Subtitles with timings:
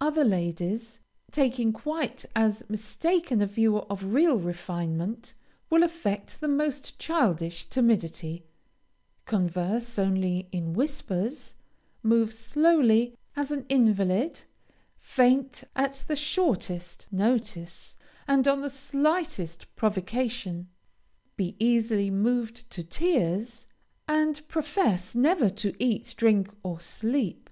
[0.00, 1.00] Other ladies,
[1.32, 5.34] taking quite as mistaken a view of real refinement,
[5.70, 8.44] will affect the most childish timidity,
[9.24, 11.56] converse only in whispers,
[12.04, 14.42] move slowly as an invalid,
[14.96, 17.96] faint at the shortest notice,
[18.28, 20.68] and on the slightest provocation;
[21.34, 23.66] be easily moved to tears,
[24.06, 27.50] and profess never to eat, drink, or sleep.